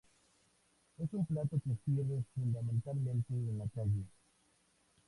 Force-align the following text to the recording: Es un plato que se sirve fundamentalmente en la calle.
Es 0.97 1.13
un 1.13 1.27
plato 1.27 1.59
que 1.63 1.75
se 1.75 1.77
sirve 1.85 2.23
fundamentalmente 2.33 3.35
en 3.35 3.59
la 3.59 3.65
calle. 3.67 4.03